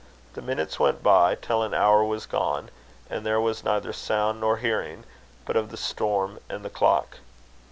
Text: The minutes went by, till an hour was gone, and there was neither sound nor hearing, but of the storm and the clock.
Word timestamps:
The 0.33 0.41
minutes 0.41 0.79
went 0.79 1.03
by, 1.03 1.35
till 1.35 1.61
an 1.61 1.75
hour 1.75 2.03
was 2.03 2.25
gone, 2.25 2.71
and 3.07 3.23
there 3.23 3.39
was 3.39 3.63
neither 3.63 3.93
sound 3.93 4.41
nor 4.41 4.57
hearing, 4.57 5.03
but 5.45 5.55
of 5.55 5.69
the 5.69 5.77
storm 5.77 6.39
and 6.49 6.65
the 6.65 6.71
clock. 6.71 7.19